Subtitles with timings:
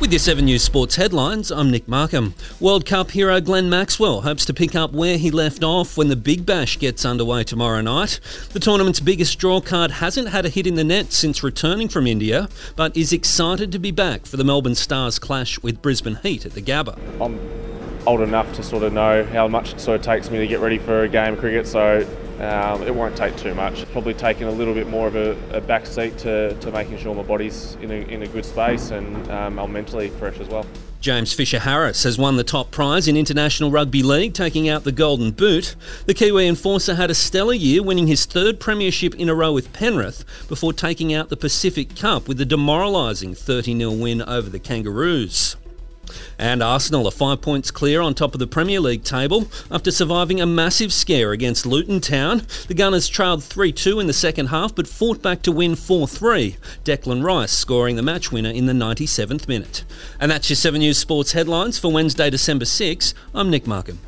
[0.00, 2.34] With your 7 News Sports headlines, I'm Nick Markham.
[2.58, 6.16] World Cup hero Glenn Maxwell hopes to pick up where he left off when the
[6.16, 8.18] Big Bash gets underway tomorrow night.
[8.52, 12.08] The tournament's biggest draw card hasn't had a hit in the net since returning from
[12.08, 16.44] India, but is excited to be back for the Melbourne Stars clash with Brisbane Heat
[16.46, 16.98] at the Gabba.
[17.24, 17.38] I'm
[18.04, 20.58] old enough to sort of know how much it sort of takes me to get
[20.58, 22.04] ready for a game of cricket, so
[22.40, 23.80] um, it won't take too much.
[23.80, 26.98] It's probably taking a little bit more of a, a back seat to, to making
[26.98, 30.48] sure my body's in a, in a good space and um, I'm mentally fresh as
[30.48, 30.66] well.
[31.02, 34.92] James Fisher Harris has won the top prize in International Rugby League, taking out the
[34.92, 35.74] Golden Boot.
[36.06, 39.72] The Kiwi enforcer had a stellar year, winning his third premiership in a row with
[39.72, 44.60] Penrith before taking out the Pacific Cup with a demoralising 30 0 win over the
[44.60, 45.56] Kangaroos.
[46.38, 50.40] And Arsenal are five points clear on top of the Premier League table after surviving
[50.40, 52.42] a massive scare against Luton Town.
[52.68, 56.08] The Gunners trailed 3 2 in the second half but fought back to win 4
[56.08, 56.56] 3.
[56.84, 59.84] Declan Rice scoring the match winner in the 97th minute.
[60.18, 63.14] And that's your 7 News Sports headlines for Wednesday, December 6.
[63.34, 63.98] I'm Nick Markham.